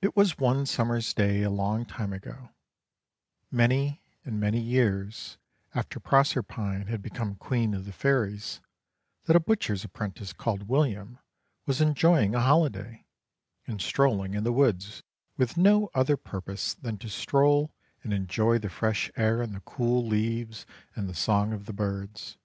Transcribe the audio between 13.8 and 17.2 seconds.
strolling in the woods with no other purpose than to